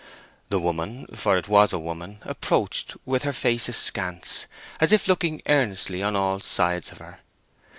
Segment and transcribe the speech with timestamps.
[0.49, 4.47] The woman—for it was a woman—approached with her face askance,
[4.79, 7.19] as if looking earnestly on all sides of her.